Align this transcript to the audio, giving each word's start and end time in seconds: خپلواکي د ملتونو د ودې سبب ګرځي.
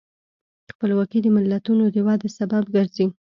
خپلواکي 0.71 1.19
د 1.21 1.27
ملتونو 1.35 1.83
د 1.95 1.97
ودې 2.07 2.29
سبب 2.37 2.63
ګرځي. 2.75 3.05